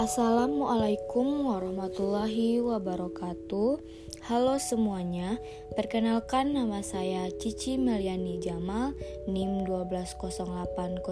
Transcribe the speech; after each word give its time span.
Assalamualaikum 0.00 1.44
warahmatullahi 1.44 2.56
wabarakatuh. 2.64 3.84
Halo 4.24 4.56
semuanya, 4.56 5.36
perkenalkan 5.76 6.56
nama 6.56 6.80
saya 6.80 7.28
Cici 7.36 7.76
Meliani 7.76 8.40
Jamal, 8.40 8.96
NIM 9.28 9.68
12080120915, 9.68 11.04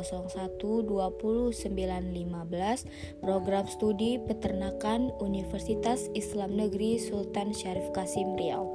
program 3.20 3.68
studi 3.68 4.16
peternakan 4.24 5.12
Universitas 5.20 6.08
Islam 6.16 6.56
Negeri 6.56 6.96
Sultan 6.96 7.52
Syarif 7.52 7.92
Kasim 7.92 8.40
Riau. 8.40 8.72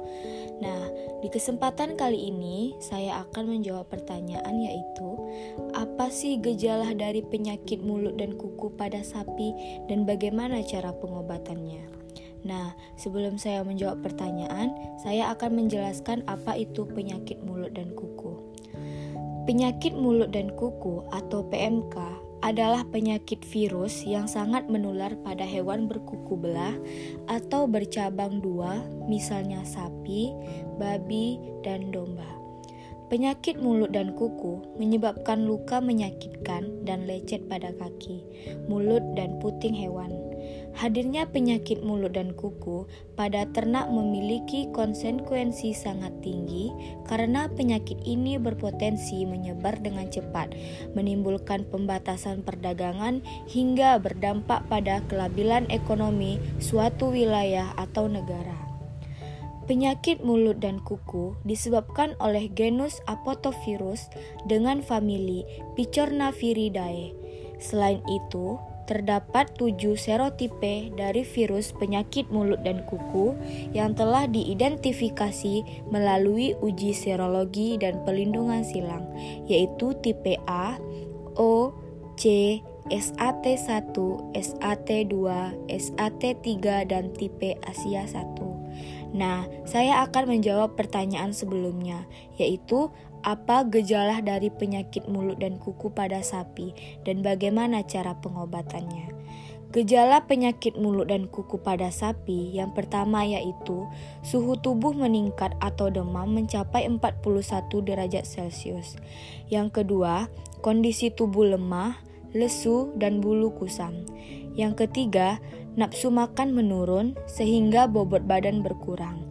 Nah, 0.62 0.86
di 1.18 1.28
kesempatan 1.32 1.98
kali 1.98 2.30
ini 2.30 2.78
saya 2.78 3.26
akan 3.26 3.58
menjawab 3.58 3.90
pertanyaan 3.90 4.54
yaitu 4.60 5.18
apa 5.74 6.12
sih 6.12 6.38
gejala 6.38 6.94
dari 6.94 7.24
penyakit 7.24 7.82
mulut 7.82 8.14
dan 8.20 8.38
kuku 8.38 8.70
pada 8.78 9.02
sapi 9.02 9.50
dan 9.90 10.03
bagaimana 10.04 10.60
cara 10.64 10.92
pengobatannya? 10.92 12.04
Nah, 12.44 12.76
sebelum 13.00 13.40
saya 13.40 13.64
menjawab 13.64 14.04
pertanyaan, 14.04 14.76
saya 15.00 15.32
akan 15.32 15.64
menjelaskan 15.64 16.28
apa 16.28 16.60
itu 16.60 16.84
penyakit 16.84 17.40
mulut 17.40 17.72
dan 17.72 17.96
kuku. 17.96 18.36
Penyakit 19.48 19.96
mulut 19.96 20.32
dan 20.32 20.52
kuku 20.52 21.04
atau 21.12 21.44
PMK 21.48 21.96
adalah 22.44 22.84
penyakit 22.84 23.40
virus 23.48 24.04
yang 24.04 24.28
sangat 24.28 24.68
menular 24.68 25.16
pada 25.24 25.48
hewan 25.48 25.88
berkuku 25.88 26.36
belah 26.36 26.76
atau 27.24 27.64
bercabang 27.64 28.44
dua, 28.44 28.84
misalnya 29.08 29.64
sapi, 29.64 30.36
babi, 30.76 31.40
dan 31.64 31.88
domba. 31.88 32.43
Penyakit 33.14 33.62
mulut 33.62 33.94
dan 33.94 34.10
kuku 34.18 34.74
menyebabkan 34.74 35.46
luka 35.46 35.78
menyakitkan 35.78 36.82
dan 36.82 37.06
lecet 37.06 37.46
pada 37.46 37.70
kaki, 37.78 38.26
mulut, 38.66 39.06
dan 39.14 39.38
puting 39.38 39.70
hewan. 39.70 40.10
Hadirnya 40.74 41.30
penyakit 41.30 41.78
mulut 41.86 42.18
dan 42.18 42.34
kuku 42.34 42.90
pada 43.14 43.46
ternak 43.54 43.86
memiliki 43.86 44.66
konsekuensi 44.74 45.70
sangat 45.78 46.10
tinggi 46.26 46.74
karena 47.06 47.46
penyakit 47.54 48.02
ini 48.02 48.34
berpotensi 48.34 49.22
menyebar 49.22 49.78
dengan 49.78 50.10
cepat, 50.10 50.50
menimbulkan 50.98 51.70
pembatasan 51.70 52.42
perdagangan 52.42 53.22
hingga 53.46 53.94
berdampak 54.02 54.66
pada 54.66 54.98
kelabilan 55.06 55.70
ekonomi 55.70 56.42
suatu 56.58 57.14
wilayah 57.14 57.78
atau 57.78 58.10
negara. 58.10 58.73
Penyakit 59.64 60.20
mulut 60.20 60.60
dan 60.60 60.76
kuku 60.84 61.40
disebabkan 61.48 62.12
oleh 62.20 62.52
genus 62.52 63.00
Apotovirus 63.08 64.12
dengan 64.44 64.84
famili 64.84 65.40
Picornaviridae. 65.72 67.16
Selain 67.56 68.04
itu, 68.04 68.60
terdapat 68.84 69.56
tujuh 69.56 69.96
serotipe 69.96 70.92
dari 70.92 71.24
virus 71.24 71.72
penyakit 71.72 72.28
mulut 72.28 72.60
dan 72.60 72.84
kuku 72.84 73.32
yang 73.72 73.96
telah 73.96 74.28
diidentifikasi 74.28 75.88
melalui 75.88 76.52
uji 76.60 76.92
serologi 76.92 77.80
dan 77.80 78.04
pelindungan 78.04 78.60
silang, 78.68 79.08
yaitu 79.48 79.96
tipe 80.04 80.36
A, 80.44 80.76
O, 81.40 81.72
C, 82.20 82.60
SAT1, 82.92 83.96
SAT2, 84.36 85.16
SAT3, 85.72 86.52
dan 86.84 87.16
tipe 87.16 87.56
Asia 87.64 88.04
1. 88.04 88.43
Nah, 89.14 89.46
saya 89.62 90.02
akan 90.02 90.36
menjawab 90.36 90.74
pertanyaan 90.74 91.30
sebelumnya, 91.30 92.02
yaitu 92.34 92.90
apa 93.24 93.64
gejala 93.64 94.20
dari 94.20 94.52
penyakit 94.52 95.08
mulut 95.08 95.40
dan 95.40 95.56
kuku 95.56 95.94
pada 95.94 96.20
sapi 96.20 96.74
dan 97.06 97.24
bagaimana 97.24 97.86
cara 97.86 98.18
pengobatannya. 98.20 99.14
Gejala 99.74 100.22
penyakit 100.30 100.78
mulut 100.78 101.10
dan 101.10 101.26
kuku 101.26 101.58
pada 101.58 101.90
sapi 101.90 102.54
yang 102.54 102.70
pertama 102.70 103.26
yaitu 103.26 103.90
suhu 104.22 104.54
tubuh 104.54 104.94
meningkat 104.94 105.50
atau 105.58 105.90
demam 105.90 106.30
mencapai 106.30 106.86
41 106.86 107.18
derajat 107.82 108.22
Celcius. 108.22 108.94
Yang 109.50 109.82
kedua, 109.82 110.30
kondisi 110.62 111.10
tubuh 111.10 111.58
lemah, 111.58 111.98
lesu, 112.34 112.92
dan 112.98 113.22
bulu 113.22 113.54
kusam. 113.54 114.04
Yang 114.58 114.86
ketiga, 114.86 115.38
nafsu 115.78 116.10
makan 116.10 116.52
menurun 116.52 117.14
sehingga 117.30 117.86
bobot 117.86 118.26
badan 118.26 118.60
berkurang. 118.60 119.22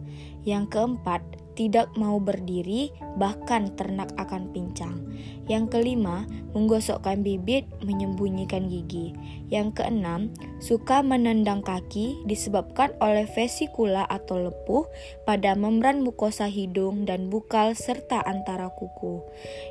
Yang 0.44 0.76
keempat, 0.76 1.20
tidak 1.54 1.90
mau 1.94 2.18
berdiri, 2.18 2.90
bahkan 3.18 3.72
ternak 3.78 4.10
akan 4.18 4.50
pincang. 4.50 5.02
Yang 5.46 5.78
kelima, 5.78 6.26
menggosokkan 6.52 7.22
bibit, 7.22 7.66
menyembunyikan 7.82 8.66
gigi. 8.66 9.14
Yang 9.50 9.82
keenam, 9.82 10.34
suka 10.58 11.00
menendang 11.00 11.62
kaki 11.62 12.22
disebabkan 12.26 12.94
oleh 12.98 13.26
vesikula 13.30 14.06
atau 14.06 14.50
lepuh 14.50 14.86
pada 15.24 15.54
membran 15.54 16.02
mukosa 16.02 16.50
hidung 16.50 17.06
dan 17.06 17.30
bukal 17.30 17.78
serta 17.78 18.22
antara 18.26 18.70
kuku. 18.74 19.22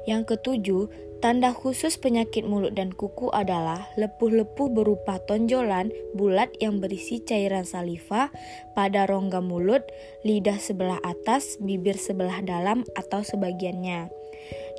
Yang 0.07 0.35
ketujuh, 0.35 0.83
Tanda 1.23 1.55
khusus 1.55 1.95
penyakit 1.95 2.43
mulut 2.43 2.75
dan 2.75 2.91
kuku 2.91 3.31
adalah 3.31 3.87
lepuh-lepuh 3.95 4.67
berupa 4.75 5.23
tonjolan 5.23 5.87
bulat 6.11 6.51
yang 6.59 6.83
berisi 6.83 7.23
cairan 7.23 7.63
saliva 7.63 8.27
pada 8.75 9.07
rongga 9.07 9.39
mulut, 9.39 9.87
lidah 10.27 10.59
sebelah 10.59 10.99
atas, 10.99 11.55
bibir 11.63 11.72
sebelah 11.97 12.43
dalam 12.43 12.83
atau 12.93 13.23
sebagiannya. 13.23 14.23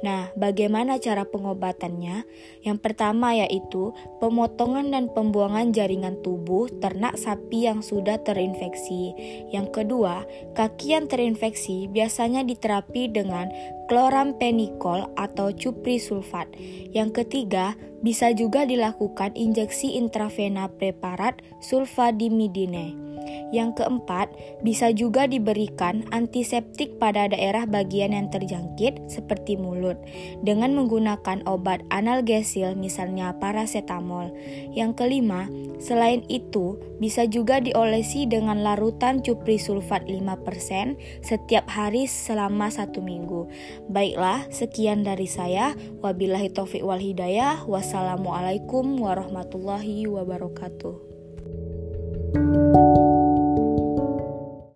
Nah, 0.05 0.29
bagaimana 0.37 1.01
cara 1.01 1.25
pengobatannya? 1.25 2.29
Yang 2.61 2.79
pertama 2.85 3.33
yaitu 3.33 3.97
pemotongan 4.21 4.93
dan 4.93 5.09
pembuangan 5.09 5.73
jaringan 5.73 6.21
tubuh 6.21 6.69
ternak 6.83 7.17
sapi 7.17 7.65
yang 7.65 7.81
sudah 7.81 8.21
terinfeksi. 8.21 9.17
Yang 9.49 9.81
kedua, 9.81 10.29
kaki 10.53 10.93
yang 10.93 11.09
terinfeksi 11.09 11.89
biasanya 11.89 12.45
diterapi 12.45 13.09
dengan 13.09 13.49
klorampenikol 13.89 15.09
atau 15.17 15.49
cupri 15.57 15.97
sulfat. 15.97 16.53
Yang 16.93 17.25
ketiga, 17.25 17.73
bisa 18.05 18.37
juga 18.37 18.69
dilakukan 18.69 19.33
injeksi 19.33 19.97
intravena 19.97 20.69
preparat 20.69 21.41
sulfadimidine. 21.65 23.14
Yang 23.55 23.83
keempat, 23.83 24.33
bisa 24.67 24.91
juga 24.91 25.31
diberikan 25.31 26.03
antiseptik 26.11 26.99
pada 26.99 27.31
daerah 27.31 27.69
bagian 27.69 28.17
yang 28.17 28.29
terjangkit 28.33 29.07
seperti 29.07 29.55
mulut 29.55 30.01
dengan 30.43 30.75
menggunakan 30.75 31.45
obat 31.47 31.85
analgesil 31.95 32.75
misalnya 32.75 33.37
paracetamol. 33.39 34.35
Yang 34.75 35.05
kelima, 35.05 35.47
selain 35.79 36.27
itu 36.27 36.79
bisa 36.99 37.29
juga 37.29 37.61
diolesi 37.61 38.27
dengan 38.27 38.63
larutan 38.65 39.21
cupri 39.23 39.61
sulfat 39.61 40.07
5% 40.09 41.23
setiap 41.23 41.67
hari 41.71 42.11
selama 42.11 42.73
satu 42.73 43.05
minggu. 43.05 43.47
Baiklah, 43.91 44.49
sekian 44.51 45.07
dari 45.07 45.29
saya. 45.31 45.77
Wabillahi 46.03 46.51
taufik 46.51 46.83
wal 46.83 47.01
hidayah. 47.01 47.63
Wassalamualaikum 47.69 48.99
warahmatullahi 48.99 50.07
wabarakatuh. 50.11 51.15
thank 52.35 52.57
you 52.57 52.64